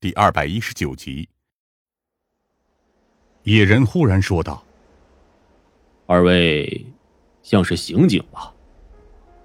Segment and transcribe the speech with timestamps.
[0.00, 1.28] 第二百一十九集。
[3.42, 4.64] 野人忽然说道
[6.08, 6.86] ：“二位
[7.42, 8.50] 像是刑警吧？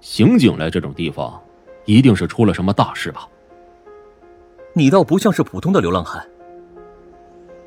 [0.00, 1.38] 刑警来这种地方，
[1.84, 3.28] 一定是出了什么大事吧？
[4.72, 6.26] 你倒不像是普通的流浪汉。”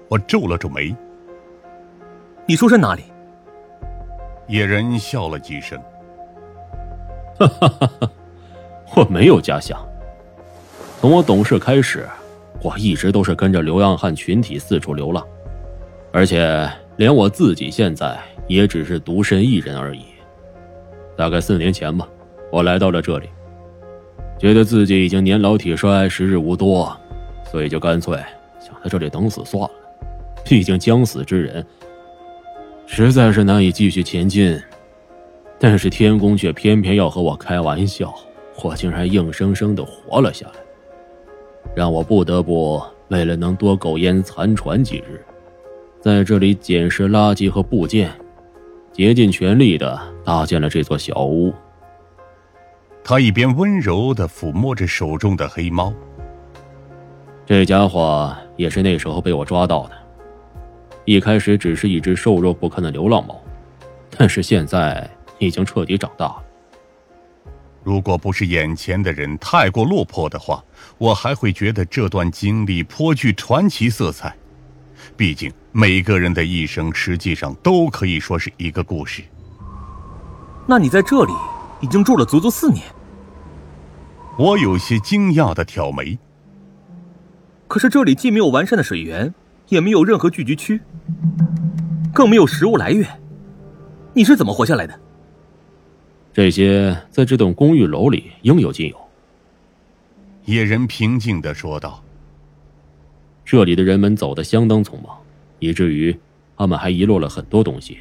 [0.10, 0.96] 我皱了皱眉。
[2.48, 3.04] 你出身哪里？
[4.48, 5.80] 野人笑了几声。
[7.38, 8.12] 哈哈哈哈，
[8.96, 9.80] 我没有家乡。
[11.00, 12.10] 从我懂事开始，
[12.62, 15.26] 我一直都是跟着流浪汉群体四处流浪，
[16.12, 18.18] 而且连我自己现在
[18.48, 20.02] 也只是独身一人而已。
[21.16, 22.08] 大概四年前吧，
[22.52, 23.30] 我来到了这里，
[24.38, 26.96] 觉得自己已经年老体衰，时日无多，
[27.52, 28.18] 所以就干脆
[28.60, 29.72] 想在这里等死算了。
[30.46, 31.66] 毕竟将死之人，
[32.86, 34.60] 实在是难以继续前进。
[35.60, 38.14] 但是天宫却偏偏要和我开玩笑，
[38.64, 40.54] 我竟然硬生生的活了下来，
[41.76, 45.24] 让我不得不为了能多苟延残喘几日，
[46.02, 48.12] 在这里捡拾垃圾和部件，
[48.92, 51.54] 竭尽全力的搭建了这座小屋。
[53.04, 55.92] 他一边温柔的抚摸着手中的黑猫，
[57.46, 59.92] 这家伙也是那时候被我抓到的。
[61.06, 63.40] 一开始只是一只瘦弱不堪的流浪猫，
[64.16, 66.44] 但是现在已经彻底长大了。
[67.90, 70.64] 如果不是眼前的人太过落魄的话，
[71.00, 74.36] 我还会觉得这段经历颇具传奇色彩。
[75.18, 79.24] 毕竟每个人的一生实际上都可以说是一个故事。
[80.68, 81.34] 那你在这里
[81.82, 82.86] 已经住了足足四年？
[84.38, 86.20] 我有些惊讶的挑眉。
[87.68, 89.34] 可是这里既没有完善的水源。
[89.70, 90.82] 也没有任何聚集区，
[92.12, 93.08] 更没有食物来源，
[94.16, 95.00] 你是怎么活下来的？
[96.32, 98.98] 这些在这栋公寓楼里应有尽有。
[100.46, 102.04] 野人平静的说道
[103.44, 105.18] ：“这里的人们走得相当匆忙，
[105.60, 106.18] 以至于
[106.58, 107.98] 他们还遗落了很多东西。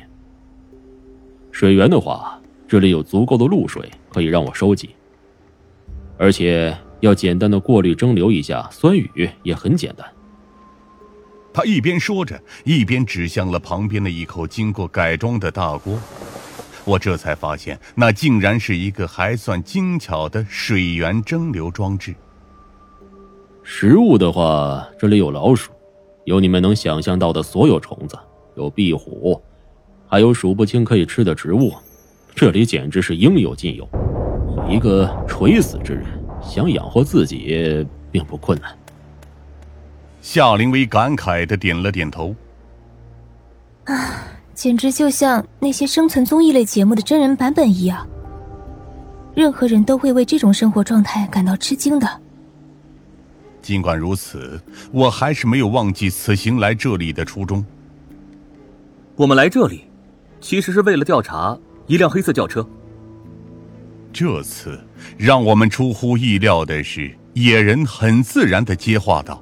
[1.51, 4.91] 水源的话，这里有足够的露水可以让我收集，
[6.17, 10.07] 而且要简单的过滤蒸馏一下酸雨也很简单。”
[11.53, 15.99] 他一边说着，一边指向了旁边的一口经过改装的大锅。
[16.89, 22.15] 我这才发现，那竟然是一个还算精巧的水源蒸馏装置。
[23.63, 25.71] 食物的话，这里有老鼠，
[26.25, 28.19] 有你们能想象到的所有虫子，
[28.57, 29.39] 有壁虎，
[30.09, 31.75] 还有数不清可以吃的植物。
[32.35, 33.87] 这里简直是应有尽有。
[33.93, 36.07] 我一个垂死之人，
[36.43, 38.75] 想养活自己并不困难。
[40.23, 42.35] 夏灵薇感慨的点了点头。
[43.85, 44.25] 啊，
[44.59, 48.05] 简直就像那些生存综艺类节目的真人版本一样。
[49.33, 52.21] 任何人都会为这种生活状态感到吃惊的。
[53.63, 54.61] 尽管如此，
[54.91, 57.65] 我还是没有忘记此行来这里的初衷。
[59.15, 59.85] 我们来这里，
[60.41, 62.69] 其实是为了调查一辆黑色轿车。
[64.13, 64.77] 这次
[65.17, 69.41] 让我们出乎意料的是，野人很自然的接话道。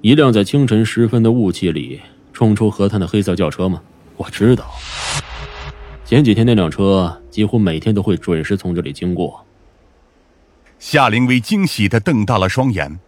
[0.00, 2.00] 一辆在清晨时分的雾气里
[2.36, 3.80] 冲出河滩的黑色轿车吗？
[4.18, 4.66] 我知道。
[6.04, 9.42] 前几天那辆车几乎每天都会准时从这里经过。
[10.78, 13.00] 夏灵薇惊喜的瞪大了双眼。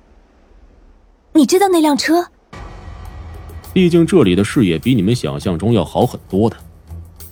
[1.34, 2.27] 你知道那辆车？
[3.75, 6.56] 毕竟这里的视野比你们想象中要好很多的。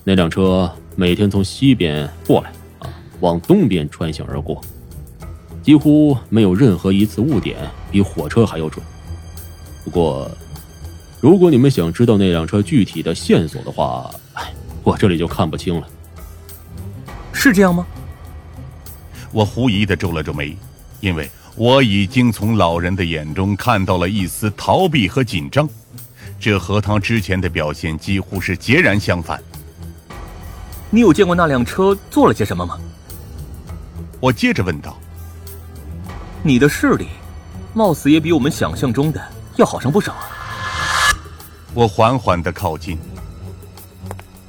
[0.05, 4.61] 那辆车每天从西边过来，啊，往东边穿行而过，
[5.63, 7.57] 几乎没有任何一次误点
[7.91, 8.85] 比火车还要准。
[9.83, 10.31] 不过，
[11.21, 14.11] 如果你们想知道那辆车具体的线索的话，
[14.83, 15.89] 我这里就看不清了。
[17.33, 17.87] 是这样吗？
[19.33, 20.57] 我狐疑的皱了皱眉，
[21.01, 25.69] 因为我已经从老人的眼中看到了一丝逃避和紧张，
[26.39, 29.43] 这和他之前的表现几乎是截然相反。
[30.91, 32.79] 你有见过那辆车做了些什么吗？
[34.21, 34.97] 我接着问道。
[36.43, 37.09] 你的视力，
[37.75, 39.21] 貌似也比我们想象中的。
[39.57, 40.31] 要好上不少啊！
[41.77, 42.97] 我缓缓的靠近，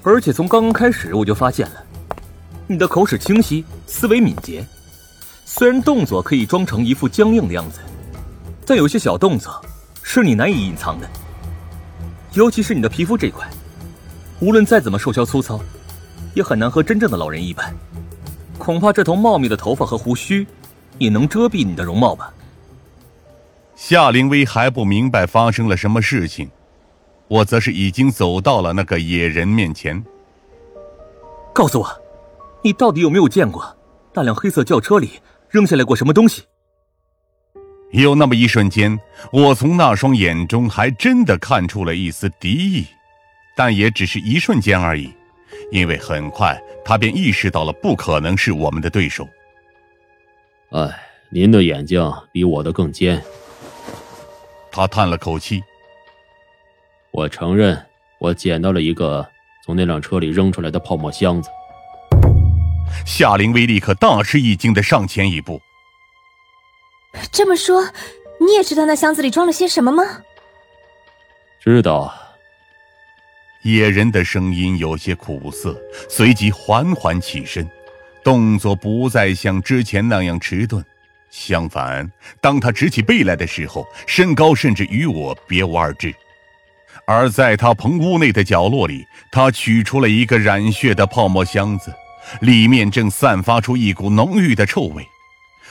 [0.01, 1.83] 而且从刚刚开始我就发现了，
[2.67, 4.65] 你的口齿清晰，思维敏捷。
[5.43, 7.81] 虽然动作可以装成一副僵硬的样子，
[8.65, 9.61] 但有些小动作
[10.01, 11.09] 是你难以隐藏的。
[12.31, 13.45] 尤其是你的皮肤这块，
[14.39, 15.59] 无论再怎么瘦削粗糙，
[16.33, 17.75] 也很难和真正的老人一般。
[18.57, 20.47] 恐怕这头茂密的头发和胡须，
[20.97, 22.33] 也能遮蔽你的容貌吧。
[23.75, 26.49] 夏灵薇还不明白发生了什么事情，
[27.27, 30.03] 我则是已经走到了那个野人面前。
[31.53, 32.01] 告诉我，
[32.63, 33.75] 你到底有没有见过
[34.13, 35.19] 那辆黑色轿车里
[35.49, 36.43] 扔下来过什么东西？
[37.91, 38.99] 有那么一瞬间，
[39.31, 42.85] 我从那双眼中还真的看出了一丝敌意，
[43.55, 45.09] 但也只是一瞬间而已，
[45.71, 49.27] 因为很快他便意识到了不可能是我们的对手。
[50.71, 50.99] 哎，
[51.29, 53.21] 您的眼睛比我的更尖。
[54.71, 55.63] 他叹了口气。
[57.17, 57.83] 我承认，
[58.19, 59.27] 我捡到了一个
[59.65, 61.49] 从那辆车里扔出来的泡沫箱子。
[63.07, 65.59] 夏灵薇立刻大吃一惊的上前一步。
[67.31, 67.83] 这么说，
[68.39, 70.03] 你也知道那箱子里装了些什么吗？
[71.59, 72.13] 知道。
[73.63, 75.75] 野人的声音有些苦涩，
[76.07, 77.67] 随即缓缓起身，
[78.23, 80.85] 动作不再像之前那样迟钝。
[81.31, 86.13] 相反，当他直起背来的时候，身高甚至与我别无二致。
[87.05, 91.93] 而在他棚屋内的角落里，他取出了一个染血的泡沫箱子，
[92.41, 95.07] 里面正散发出一股浓郁的臭味。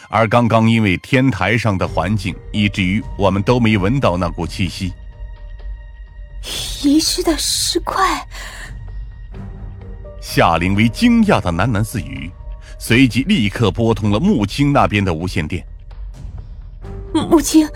[0.08, 4.92] 而刚刚因为天台上的环境，以至于我们都没闻到那股气息。
[6.82, 8.26] 遗失的尸块。
[10.20, 12.30] 夏灵薇惊讶的喃喃自语，
[12.78, 15.64] 随即立刻拨通了穆青那边的无线电。
[17.12, 17.68] 穆青，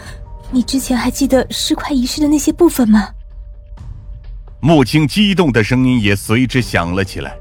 [0.51, 3.09] 你之前还记得尸块遗失的那些部分吗？
[4.63, 7.35] 穆青激动的声音也随之响了起来。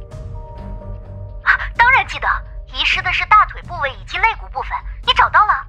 [1.76, 2.28] 当然记得，
[2.74, 4.72] 遗失的是大腿部位以及肋骨部分，
[5.06, 5.69] 你找到了。